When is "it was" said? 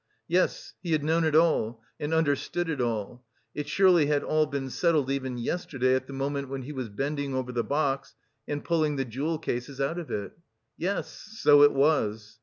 11.61-12.39